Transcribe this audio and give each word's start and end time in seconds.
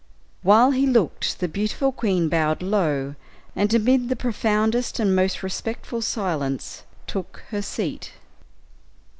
While 0.41 0.71
he 0.71 0.87
looked, 0.87 1.41
the 1.41 1.47
beautiful 1.47 1.91
queen 1.91 2.27
bowed 2.27 2.63
low, 2.63 3.13
and 3.55 3.71
amid 3.71 4.09
the 4.09 4.15
profoundest 4.15 4.99
and 4.99 5.15
most 5.15 5.43
respectful 5.43 6.01
silence, 6.01 6.81
took 7.05 7.43
her 7.49 7.61
seat. 7.61 8.13